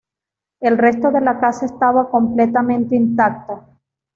El 0.61 0.79
resto 0.79 1.11
de 1.11 1.21
la 1.21 1.39
casa 1.39 1.67
estaba 1.67 2.09
completamente 2.09 2.95
intacta""". 2.95 3.67